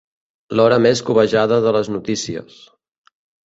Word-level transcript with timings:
L'hora 0.59 0.79
més 0.85 1.03
cobejada 1.11 1.61
de 1.67 1.77
les 1.77 1.93
notícies. 1.99 2.61